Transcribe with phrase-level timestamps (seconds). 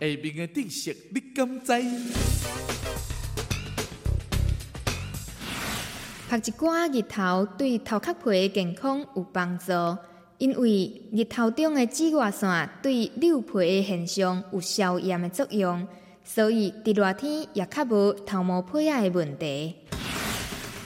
[0.00, 1.72] 下面的知识你敢知？
[6.30, 9.72] 晒一寡日头对头壳皮的健康有帮助，
[10.38, 15.86] 因为日头中的紫外线对溜皮的现象有消炎的作用，
[16.24, 19.74] 所以伫热天也较无头毛皮啊的问题。